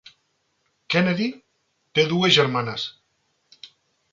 [0.95, 1.27] Kennedy
[1.99, 2.87] té dues germanes.